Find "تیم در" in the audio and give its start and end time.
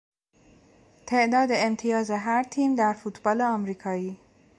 2.43-2.93